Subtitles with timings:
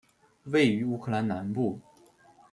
[0.45, 1.79] 位于乌克兰南部。